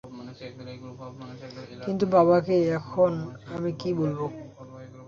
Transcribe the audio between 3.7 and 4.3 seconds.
কী বলব?